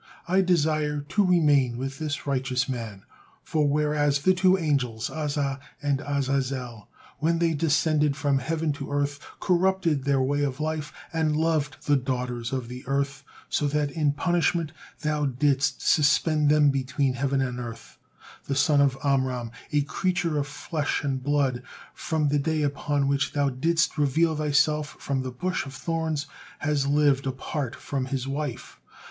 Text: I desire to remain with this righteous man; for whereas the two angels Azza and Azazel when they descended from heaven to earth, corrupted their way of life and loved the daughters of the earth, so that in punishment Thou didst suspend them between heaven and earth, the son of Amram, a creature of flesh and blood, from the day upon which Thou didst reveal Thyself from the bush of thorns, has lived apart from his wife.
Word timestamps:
I 0.27 0.41
desire 0.41 1.01
to 1.09 1.23
remain 1.23 1.77
with 1.77 1.99
this 1.99 2.25
righteous 2.25 2.67
man; 2.67 3.03
for 3.43 3.67
whereas 3.69 4.23
the 4.23 4.33
two 4.33 4.57
angels 4.57 5.11
Azza 5.11 5.59
and 5.79 6.01
Azazel 6.03 6.89
when 7.19 7.37
they 7.37 7.53
descended 7.53 8.15
from 8.17 8.39
heaven 8.39 8.71
to 8.73 8.91
earth, 8.91 9.19
corrupted 9.39 10.03
their 10.05 10.19
way 10.19 10.41
of 10.41 10.59
life 10.59 10.91
and 11.13 11.37
loved 11.37 11.85
the 11.85 11.97
daughters 11.97 12.51
of 12.51 12.67
the 12.67 12.83
earth, 12.87 13.23
so 13.47 13.67
that 13.67 13.91
in 13.91 14.13
punishment 14.13 14.71
Thou 15.01 15.27
didst 15.27 15.87
suspend 15.87 16.49
them 16.49 16.71
between 16.71 17.13
heaven 17.13 17.39
and 17.39 17.59
earth, 17.59 17.99
the 18.45 18.55
son 18.55 18.81
of 18.81 18.97
Amram, 19.05 19.51
a 19.71 19.83
creature 19.83 20.39
of 20.39 20.47
flesh 20.47 21.03
and 21.03 21.21
blood, 21.21 21.61
from 21.93 22.29
the 22.29 22.39
day 22.39 22.63
upon 22.63 23.07
which 23.07 23.33
Thou 23.33 23.49
didst 23.51 23.99
reveal 23.99 24.35
Thyself 24.35 24.95
from 24.97 25.21
the 25.21 25.29
bush 25.29 25.63
of 25.67 25.75
thorns, 25.75 26.25
has 26.57 26.87
lived 26.87 27.27
apart 27.27 27.75
from 27.75 28.07
his 28.07 28.27
wife. 28.27 28.79